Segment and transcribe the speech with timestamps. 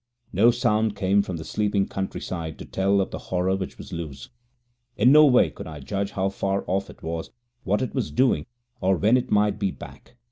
[0.33, 4.29] No sound came from the sleeping countryside to tell of the horror which was loose.
[4.97, 7.29] In no way could I judge how far off it was,
[7.65, 8.47] what it was doing,
[8.79, 10.15] or when it might be back.